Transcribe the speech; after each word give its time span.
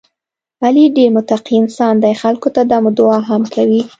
علي 0.65 0.85
ډېر 0.95 1.09
متقی 1.15 1.55
انسان 1.61 1.93
دی، 2.03 2.13
خلکو 2.21 2.47
ته 2.55 2.61
دم 2.71 2.85
دعا 2.97 3.19
هم 3.29 3.41
کوي. 3.53 3.81